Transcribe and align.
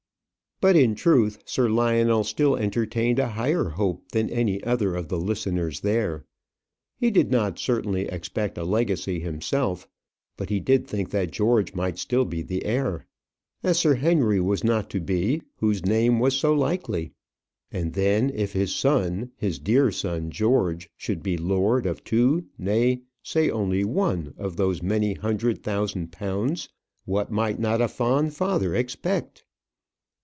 But, 0.63 0.75
in 0.75 0.93
truth, 0.93 1.39
Sir 1.45 1.69
Lionel 1.71 2.23
still 2.23 2.55
entertained 2.55 3.17
a 3.17 3.29
higher 3.29 3.63
hope 3.69 4.11
than 4.11 4.29
any 4.29 4.63
other 4.63 4.93
of 4.93 5.07
the 5.07 5.17
listeners 5.17 5.79
there. 5.79 6.23
He 6.99 7.09
did 7.09 7.31
not 7.31 7.57
certainly 7.57 8.05
expect 8.05 8.59
a 8.59 8.63
legacy 8.63 9.19
himself, 9.21 9.87
but 10.37 10.49
he 10.49 10.59
did 10.59 10.85
think 10.85 11.09
that 11.09 11.31
George 11.31 11.73
might 11.73 11.97
still 11.97 12.25
be 12.25 12.43
the 12.43 12.63
heir. 12.63 13.07
As 13.63 13.79
Sir 13.79 13.95
Henry 13.95 14.39
was 14.39 14.63
not 14.63 14.87
to 14.91 14.99
be, 14.99 15.41
whose 15.55 15.83
name 15.83 16.19
was 16.19 16.35
so 16.37 16.53
likely? 16.53 17.13
And, 17.71 17.93
then, 17.93 18.29
if 18.29 18.53
his 18.53 18.75
son, 18.75 19.31
his 19.37 19.57
dear 19.57 19.91
son 19.91 20.29
George, 20.29 20.91
should 20.95 21.23
be 21.23 21.37
lord 21.37 21.87
of 21.87 22.03
two, 22.03 22.45
nay, 22.59 23.01
say 23.23 23.49
only 23.49 23.83
one, 23.83 24.35
of 24.37 24.57
those 24.57 24.83
many 24.83 25.15
hundred 25.15 25.63
thousand 25.63 26.11
pounds, 26.11 26.69
what 27.05 27.31
might 27.31 27.57
not 27.59 27.81
a 27.81 27.87
fond 27.87 28.35
father 28.35 28.75
expect? 28.75 29.43